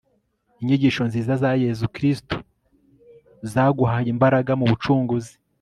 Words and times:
inyigisho 0.61 1.01
nziza 1.09 1.33
za 1.41 1.49
yezu 1.63 1.85
kristu, 1.95 2.35
zaguhaye 3.51 4.07
imbaraga 4.15 4.51
mu 4.59 4.65
bucunguzi 4.71 5.33